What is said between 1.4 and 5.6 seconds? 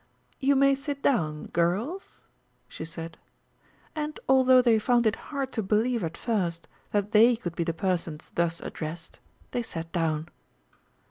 girls," she said, and although they found it hard